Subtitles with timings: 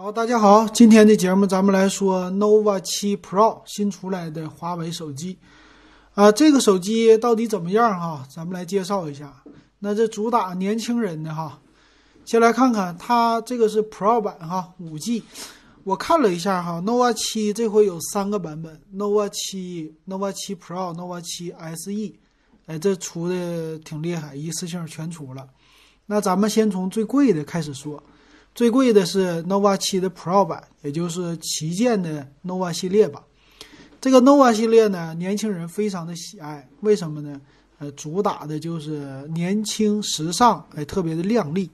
[0.00, 5.36] 好，大家好，今天的节目咱们来说 nova 7 Pro 新出来的华为手机，
[6.14, 8.24] 啊，这个手机到底怎么样哈？
[8.32, 9.42] 咱们来介绍一下。
[9.80, 11.60] 那这主打年轻人的哈，
[12.24, 15.24] 先来看看它这个是 Pro 版哈，五 G。
[15.82, 22.14] 我看了一下哈，nova 7这回有三个版本，nova 7、nova 7 Pro、nova 7 SE，
[22.66, 25.48] 哎，这出的挺厉害，一次性全出了。
[26.06, 28.00] 那咱们先从最贵的开始说。
[28.58, 33.22] 最贵的是 nova 7的 Pro 版，也就是旗舰的 nova 系列吧。
[34.00, 37.40] 这个 nova 系列呢，年轻人非常的喜爱，为什么呢？
[37.78, 41.70] 呃，主打的就是年轻时尚，哎，特别的靓丽。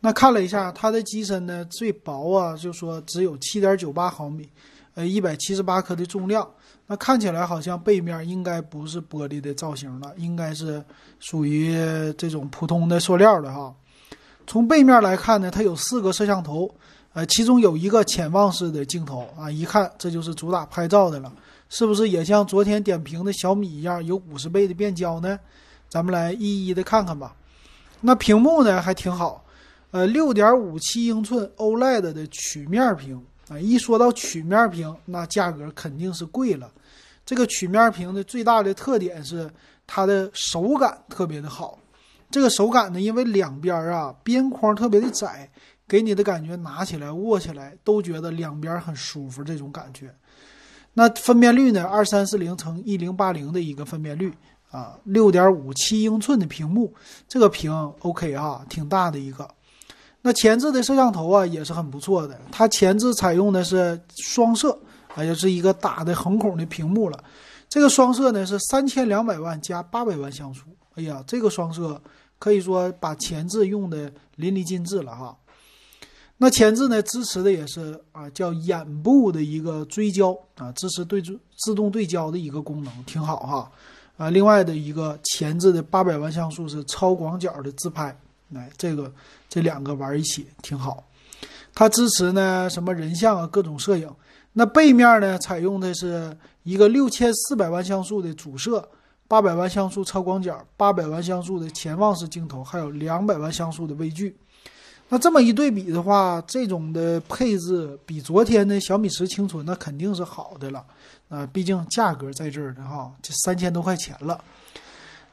[0.00, 4.48] 那看了一下它的机身呢，最薄啊，就说只有7.98毫米，
[4.94, 6.48] 呃，178克的重量。
[6.86, 10.82] 那看起来好像背面应该不是玻璃的造型了，应该是
[11.20, 11.74] 属于
[12.16, 13.74] 这种普通的塑料的哈。
[14.46, 16.72] 从背面来看呢，它有四个摄像头，
[17.12, 21.32] 呃，其中有一个潜望式的镜头啊，一看这就是主打拍照的了，
[21.68, 25.38] 是不是也像昨天点评的小米一样有五十倍的变焦呢？
[25.88, 27.34] 咱们来一一的看看吧。
[28.00, 29.44] 那屏幕呢还挺好，
[29.90, 36.70] 呃，六点五七英寸 OLED 的曲面屏啊，一说到曲面屏，那价格肯定是贵了。
[37.24, 39.48] 这个曲面屏的最大的特点是
[39.86, 41.78] 它的手感特别的好。
[42.32, 45.48] 这个手感呢，因为两边啊边框特别的窄，
[45.86, 50.10] 给你的感觉拿起来、握起来都觉得两边很舒服，这种感觉。
[50.94, 54.32] 那分辨率呢，二三四零乘一零八零的一个分辨率
[54.70, 56.92] 啊，六点五七英寸的屏幕，
[57.28, 59.46] 这个屏 OK 啊，挺大的一个。
[60.22, 64.78] 那前置的摄像头啊也是很不错的，它前置采用的是双摄，
[65.14, 67.22] 啊，就是一个大的横孔的屏幕了。
[67.68, 70.64] 这个双摄呢是三千两百万加八百万像素，
[70.94, 72.00] 哎呀，这个双摄。
[72.42, 75.36] 可以说把前置用的淋漓尽致了哈，
[76.38, 83.70] 那前置呢支持的也是啊叫眼部的一个追焦啊，支持对自动对焦的一个功能，挺好哈
[84.16, 84.28] 啊。
[84.28, 88.12] 另外的一个前置的八百万像素是超广角的自拍，
[88.48, 89.12] 来这个
[89.48, 91.04] 这两个玩一起挺好。
[91.72, 94.12] 它支持呢什么人像啊各种摄影。
[94.54, 98.88] 那背面呢采用的是一个六千四百万像素的主摄。
[99.32, 104.36] 八百万像素超广角，八百万像素的潜望式镜头，还有两百万像素的微距。
[105.08, 110.84] 那这么一对比的话，这种的配置比昨天的小米十清纯那肯定是好的了。
[111.30, 114.38] 啊，毕竟价格在这儿呢哈，这三千多块钱了。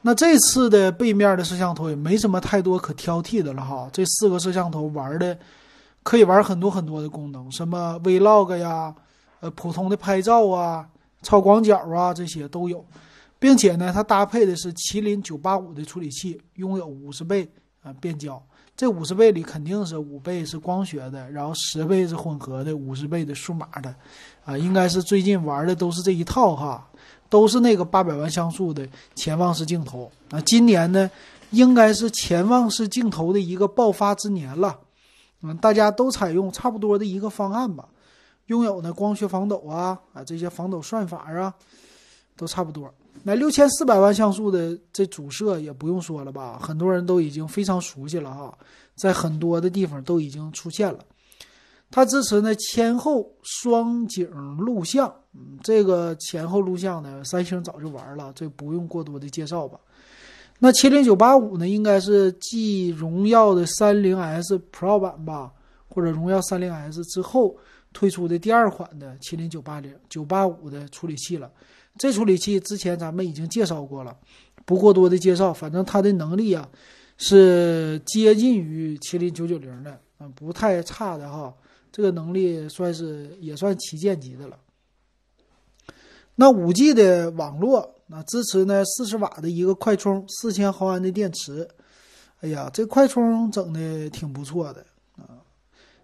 [0.00, 3.86] 那这次的背面的摄像头也没什么太多可挑剔的了哈。
[3.92, 5.38] 这四个摄像头玩的
[6.02, 8.94] 可以玩很多很多的功能，什么 Vlog 呀，
[9.40, 10.88] 呃，普通的拍照啊，
[11.20, 12.82] 超广角啊，这些都有。
[13.40, 17.50] 并且呢，它搭配的是麒麟九八五的处理器，拥有五十倍
[17.82, 18.40] 啊变焦。
[18.76, 23.94] 这五十倍里肯定是五倍是光学的，然后十倍是混合的，五十倍的数码的，
[24.44, 26.88] 啊，应该是最近玩的都是这一套哈，
[27.28, 30.40] 都是那个八百万像素的潜望式镜头啊。
[30.42, 31.10] 今年呢，
[31.50, 34.78] 应该是潜望式镜头的一个爆发之年了，
[35.42, 37.86] 嗯，大家都采用差不多的一个方案吧，
[38.46, 41.52] 拥有呢光学防抖啊啊这些防抖算法啊，
[42.40, 42.90] 都差不多。
[43.22, 48.56] 那六千四百万像素的这主摄也不用说了吧，很多人都已经非常熟悉了哈，
[48.94, 51.00] 在很多的地方都已经出现了。
[51.90, 59.78] 它支持呢前后双景录像，嗯，这个前后录像呢，三星早就玩了，这不用过多的介绍吧。
[60.58, 65.52] 那麒麟九八五呢，应该是继荣耀的三零 S Pro 版吧，
[65.88, 67.54] 或者荣耀三零 S 之后
[67.92, 71.50] 推出的第二款的麒麟九八零九八五的处理器了。
[71.98, 74.16] 这处理器之前咱们已经介绍过了，
[74.64, 75.52] 不过多的介绍。
[75.52, 76.68] 反正它的能力啊，
[77.18, 81.52] 是接近于麒麟九九零的，嗯，不太差的哈。
[81.92, 84.56] 这个能力算是也算旗舰级的了。
[86.36, 91.68] 那五 G 的网络，那支持呢四十瓦的一个快充，四千毫安的电池。
[92.40, 94.86] 哎呀，这快充整的挺不错的
[95.16, 95.42] 啊。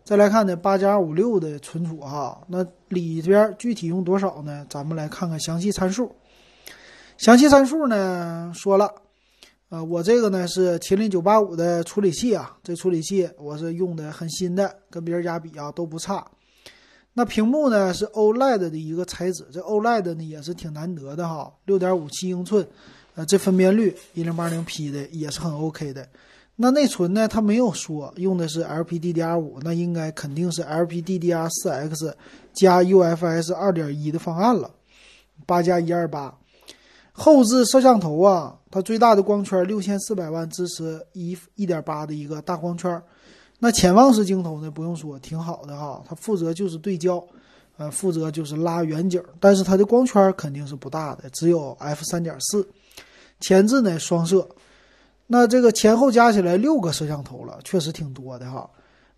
[0.07, 4.65] 再来看呢，八加二五六的存储哈，那里边具体用多少呢？
[4.71, 6.15] 咱们来看看详细参数。
[7.19, 8.89] 详细参数呢说了，
[9.69, 16.25] 呃，我这个呢是麒麟九八五的处理器啊，这处理器我是用的很新的，跟别人家比啊都不差。
[17.15, 22.65] 那屏幕呢是 OLED 的一个材质，这 OLED 呢也是挺难得的哈，六点五七英寸，
[23.17, 26.07] 呃，这分辨率一零八零 P 的也是很 OK 的。
[26.57, 27.29] 那内存呢？
[27.29, 32.15] 它没有说用的是 LPDDR5，那应该肯定是 LPDDR4X
[32.55, 34.71] 加 UFS 二点一的方案了，
[35.45, 36.35] 八加一二八。
[37.13, 43.03] 后置摄像头啊，它最大的光圈六千四百万，支持一一点八的一个大光圈。
[43.59, 47.23] 那潜望式镜头呢，不用说，挺好的哈，它负责就是对焦，
[47.79, 52.67] 呃，负责就是拉远景，但是它的光圈肯定是不大的，只有 f 三点四，
[53.41, 54.47] 前置呢双摄，
[55.27, 58.69] 那这个前后加起来六个摄像头了，确实挺多的哈。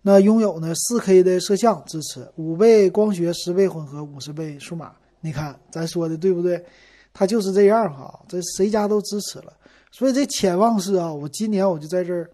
[0.00, 4.92] 那拥有呢四 K 的摄像支持，五倍光学，十倍混合，五十倍数码。
[5.20, 6.64] 你看咱说的对不对？
[7.12, 9.52] 它就是这样哈，这谁家都支持了。
[9.90, 12.30] 所以这潜望式啊，我今年我就在这儿，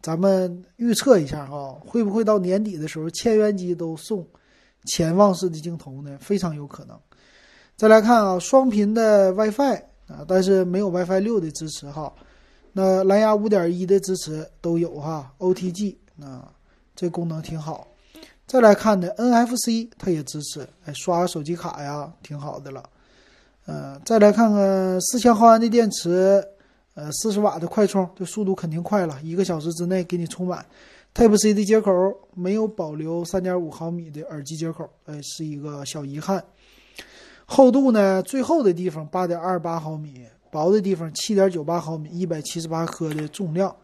[0.00, 4.24] 咱们预测一下哈，会不会到年底的时候，千元机都送
[4.86, 6.16] 潜望式的镜头呢？
[6.20, 6.96] 非常有可能。
[7.76, 12.12] 再来看啊，双频的 WiFi 啊，但是没有 WiFi 六的支持哈。
[12.72, 16.52] 那蓝牙五点一的支持都有哈，OTG 啊。
[16.96, 17.88] 这功能挺好，
[18.46, 22.82] 再来看呢，NFC 它也支持，哎，刷手机卡呀，挺好的了。
[23.64, 26.46] 呃，再来看看四千毫安的电池，
[26.92, 30.66] 呃，四十瓦的快充，这速度肯定快了，一个小时之内给你充满。
[31.14, 31.90] Type C 的接口
[32.34, 36.44] 没有保留三点五毫米的耳机接口，哎，是一个小遗憾。
[37.46, 43.74] 厚度呢，最厚的地方八点二八毫米，薄的地方七点九八毫米，一百七十八克的重量。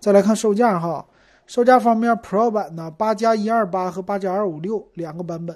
[0.00, 1.06] 再来看售价哈。
[1.44, 5.54] 售价方面，Pro 版呢，八加一二八和八加二五六两个版本，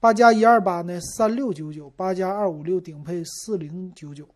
[0.00, 4.26] 八加一二八呢三六九九，八加二五六顶配四零九九，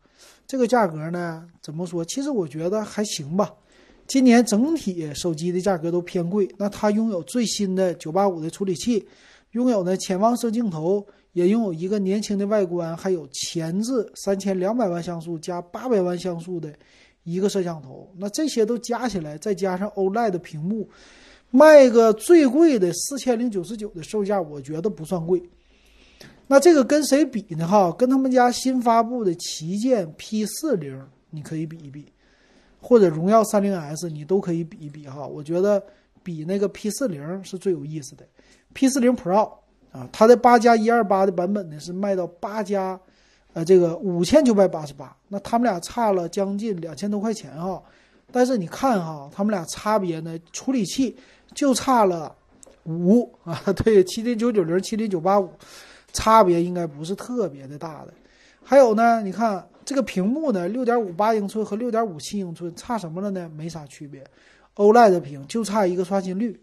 [0.47, 2.05] 这个价格呢怎么说？
[2.05, 3.51] 其实我觉得还行吧。
[4.07, 9.09] 今年整体手机的价格都偏贵，那它拥有最新的九八五的处理器，
[9.53, 16.73] 拥有呢潜望式镜头，也拥有一个年轻的外观，还有前置三千两百万像素加八百万像素的。
[17.25, 20.89] 一个摄像头，那这些都加起来，再加上 OLED 屏幕，
[21.53, 25.41] 卖个最贵的四千零九十九的售价，我觉得不算贵。
[26.49, 27.65] 那这个跟谁比呢？
[27.65, 31.01] 哈，跟他们家新发布的旗舰 P 四零，
[31.31, 32.07] 你可以比一比，
[32.81, 35.25] 或者荣耀三零 S，你都可以比一比哈。
[35.25, 35.81] 我觉得
[36.23, 38.27] 比那个 P 四零是最有意思的。
[38.73, 39.53] P 四零 Pro
[39.91, 42.99] 啊，它的八加一二八的版本呢是卖到八加。
[43.55, 47.83] 呃，这个五千九百八十八，那他们俩差了将近两千多块钱哈，
[48.31, 51.15] 但是你看哈，他们俩差别呢，处理器
[51.55, 52.35] 就差了
[52.85, 55.51] 五啊， 对，麒麟九九零、麒麟九八五，
[56.15, 58.15] 差别应该不是特别的大的。
[58.63, 63.51] 还有呢，你看这个屏幕呢，六点五八英寸和六点五七英寸差什么了呢？
[63.55, 64.25] 没啥区别
[64.77, 66.61] ，OLED 屏就差一个刷新率。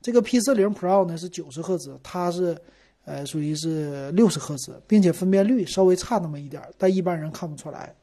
[0.00, 2.56] 这个 P 四零 Pro 呢是九十赫兹，它是。
[3.04, 7.94] 呃，属于是六十赫兹，并且分辨率稍微差那么一点但一般人看不出来。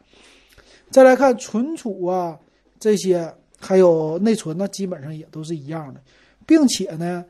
[0.90, 2.40] 再来看存储啊，
[2.80, 6.02] 这些还有内存，那基本上也都是一样的，
[6.48, 7.24] 并且呢，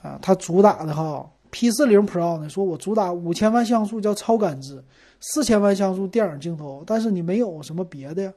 [0.00, 4.82] 啊，它主打的哈，P40 Pro 呢，说我主打五千万像素叫超感知，
[5.20, 8.32] 四千万像素电影镜头，但是你没有什么别的呀，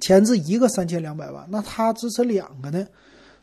[0.00, 2.86] 前置一个三千两百万，那它支持两个呢，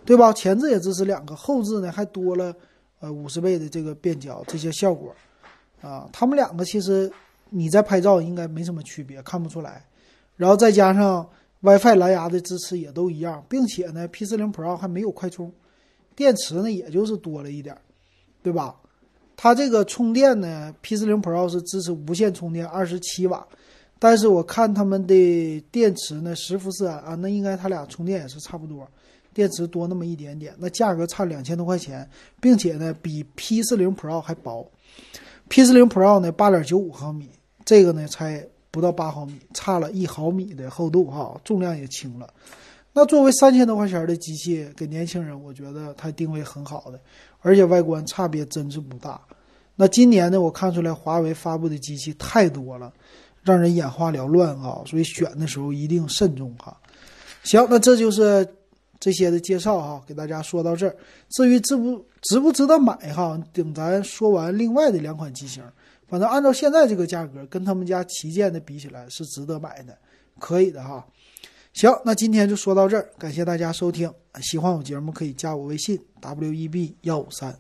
[0.06, 0.32] 对吧？
[0.34, 2.54] 前置也支持两个，后置呢还多了。
[3.00, 5.14] 呃，五十倍的这个变焦，这些效果，
[5.82, 7.12] 啊，他们两个其实
[7.50, 9.86] 你在拍照应该没什么区别，看不出来。
[10.38, 11.30] 然后再加上
[11.60, 15.52] WiFi 蓝牙的支持也都一样，并且呢 P 四零 Pro 还没有快充，
[16.16, 17.78] 电池呢也就是多了一点，
[18.42, 18.74] 对吧？
[19.36, 23.46] 它这个充电呢 P 四零 Pro 是支持无线充电二十七瓦，
[24.00, 28.88] 但是我看他们的电池呢，十伏四安啊，那应该它俩充电也是差不多。
[29.34, 32.08] 电池多那么一点点，那价格差两千多块钱，
[32.40, 34.70] 并且呢比 P40 Pro 还薄。
[35.50, 37.30] P40 Pro 呢八点九五毫米，
[37.66, 42.32] 这个呢才不到八毫米，差了一毫米的厚度哈，重量也轻了。
[42.94, 47.00] 那作为三千多块钱的机器，给年轻人，我觉得它定位很好的，
[47.40, 49.20] 而且外观差别真是不大。
[49.76, 52.94] 那今年呢，我看出来华为发布的机器太多了，
[53.44, 56.76] 让人眼花缭乱啊，所以选的时候一定慎重哈。
[57.44, 58.48] 行，那这就是。
[59.00, 60.96] 这些的介绍哈，给大家说到这儿。
[61.32, 65.62] 至于值不值不值得买哈，等咱说完另外的两款机型，
[66.08, 69.98] 反正按照现在这个价格，跟他们家旗舰的比起来是值得买的，
[70.40, 71.06] 可以的哈。
[71.74, 74.10] 行，那今天就说到这儿，感谢大家收听。
[74.42, 77.54] 喜欢我节目可以加我微信 w e b 幺五三。